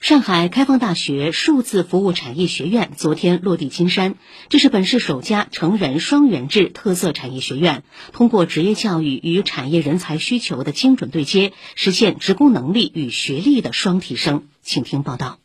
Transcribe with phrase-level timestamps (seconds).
[0.00, 4.14] 上海开放大学数字服务产业学院昨天落地金山，
[4.48, 14.44] 这是本市首家成人双元制特色产业学院，通过职业教育与产业人才需求的精准对接，实现职工能力与学历的双提升。
[14.62, 15.38] 请听报道。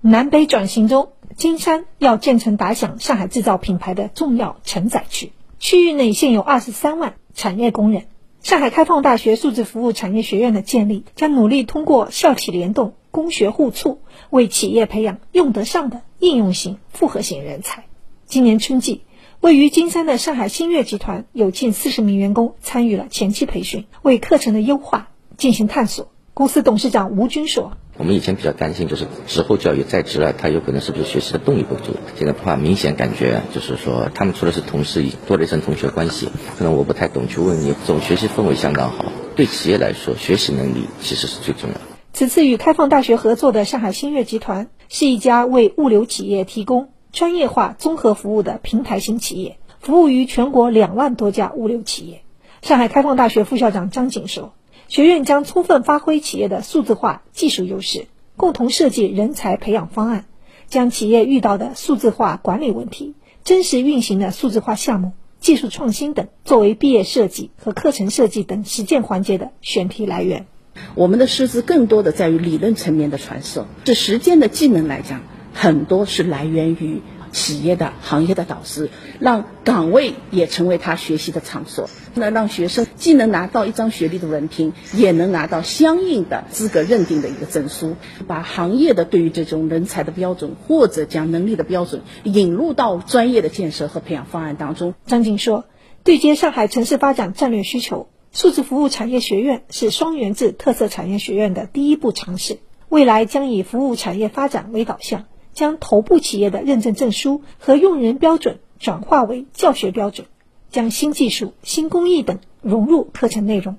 [0.00, 8.06] 南北转型中，金山要建成打响上海制造品牌的重要承载区，区域内现有二十三万产业工人。
[8.40, 12.94] 上海开放大学数字服务产业学院的建立，将努力通过校企联动。
[13.14, 17.84] 工学互促，为企业培养用得上的应用型、复合型人才。
[18.26, 19.02] 今年春季，
[19.38, 26.10] 位于金山的上海新月集团有近四十名员工参与了前期培训，为课程的优化进行探索。
[26.34, 31.92] 公司董事长吴军说：“我们以前比较担心，就是职后教育在职了，他有可能是不是学习的动力不足？
[32.16, 36.28] 现在的话，明显感觉就是说，他们除了是同事，多了一层同学关系。
[36.58, 39.04] 可能我不太懂，去问你，总学习氛围相当好。
[39.36, 41.80] 对企业来说，学习能力其实是最重要的。”
[42.14, 52.22] 此次与开放大学合作的上海新月集团是一家为物流企业提供专业化综合服务的平台型企业，服务于全国两万多家物流企业。
[52.62, 54.52] 上海开放大学副校长张景说
[54.86, 60.26] ：“学院将充分发挥企业的数字化技术优势，共同设计人才培养方案，
[60.68, 65.10] 将企业遇到的数字化管理问题、真实运行的数字化项目、
[65.40, 70.46] 技术创新等，作为毕业设计和课程设计等实践环节的选题来源。”
[70.94, 75.22] 我们的师资更多的在于理论层面的传授，这实践的技能来讲，
[75.52, 87.96] 很多是来源于企业的行业的导师，让岗位也成为他学习的场所，那让学生既能拿到一张学历的文凭，也能拿到相应的资格认定的一个证书，
[88.28, 94.94] 把行业的对于这种人才的标准或者讲能力的标准引入到专业的建设和培养方案当中。
[95.06, 95.64] 张静说，
[96.04, 98.08] 对接上海城市发展战略需求。
[98.34, 110.26] 数字服务产业学院是双元制特色产业学院的第一步尝试，未来将以服务产业发展为导向，将头部企业的认证证书和用人标准转化为教学标准，
[110.72, 113.76] 将新技术、新工艺等融入课程内容，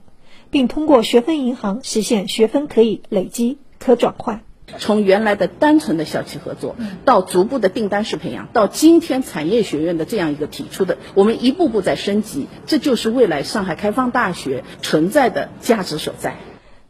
[0.52, 4.42] 并通过学分银行实现学分可以累积、可转换。
[4.80, 16.36] 从原来的单纯的校企合作，到逐步的订单式培养，到今天产业学院的这样一个提出的，我们一步步在升级，这就是未来上海开放大学存在的价值所在。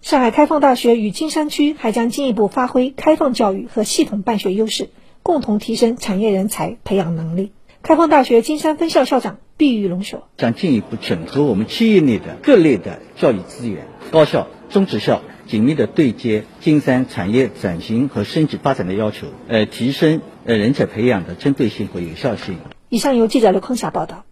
[0.02, 4.90] 上海开放大学与金山区还将进一步发挥开放教育和系统办学优势，
[5.24, 7.52] 共同提升产业人才培养能力。
[7.82, 22.58] 开放大学金山分校校长毕玉龙说：“将进一步整合我们企业内的各类的教育资源，高校、中职校。”紧密的对接金山产业转型和升级发展的要求，呃，提升呃人才培养的针对性和有效性。
[22.90, 24.25] 以上由记者刘坤霞报道。